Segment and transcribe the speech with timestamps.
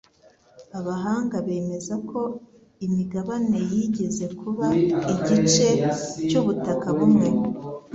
[0.79, 2.21] Abahanga bemeza ko
[2.85, 4.67] imigabane yigeze kuba
[5.21, 5.67] igice
[6.27, 7.27] cyubutaka bumwe